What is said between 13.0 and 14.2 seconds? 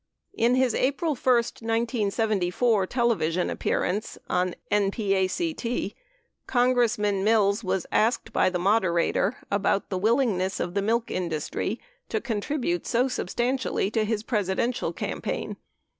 substantially to